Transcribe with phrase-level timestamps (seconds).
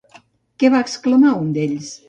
[0.63, 1.95] Què va exclamar un d'ells?